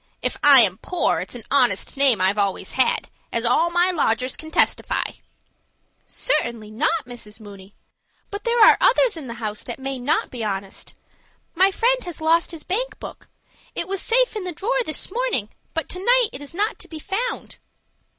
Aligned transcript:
If 0.23 0.35
I 0.41 0.61
am 0.61 0.79
poor, 0.79 1.19
it's 1.19 1.35
an 1.35 1.43
honest 1.51 1.95
name 1.95 2.19
I've 2.21 2.39
always 2.39 2.71
had, 2.71 3.07
as 3.31 3.45
all 3.45 3.69
my 3.69 3.91
lodgers 3.91 4.35
can 4.35 4.49
testify." 4.49 5.03
"Certainly 6.07 6.71
not, 6.71 7.05
Mrs. 7.05 7.39
Mooney; 7.39 7.75
but 8.31 8.43
there 8.43 8.59
are 8.65 8.79
others 8.81 9.15
in 9.15 9.27
the 9.27 9.35
house 9.35 9.61
that 9.61 9.77
may 9.77 9.99
not 9.99 10.31
be 10.31 10.43
honest. 10.43 10.95
My 11.53 11.69
friend 11.69 12.03
has 12.05 12.19
lost 12.19 12.49
his 12.49 12.63
bank 12.63 12.97
book. 12.99 13.27
It 13.75 13.87
was 13.87 14.01
safe 14.01 14.35
in 14.35 14.43
the 14.43 14.53
drawer 14.53 14.83
this 14.87 15.11
morning, 15.11 15.49
but 15.75 15.87
to 15.89 16.03
night 16.03 16.29
it 16.33 16.41
is 16.41 16.55
not 16.55 16.79
to 16.79 16.87
be 16.87 16.97
found." 16.97 17.57